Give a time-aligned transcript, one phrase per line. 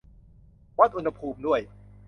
[0.79, 1.59] วัดอุณหภูมิด้วย